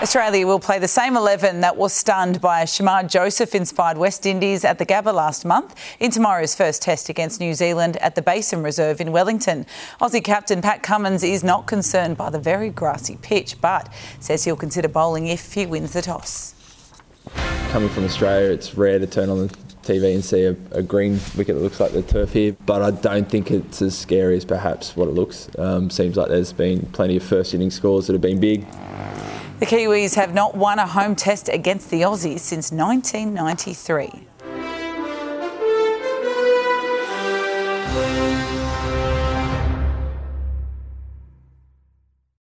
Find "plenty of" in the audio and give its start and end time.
26.92-27.24